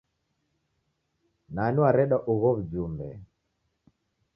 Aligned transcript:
Nani 1.53 1.79
wareda 1.83 2.17
ugho 2.31 2.47
w'ujumbe? 2.55 3.07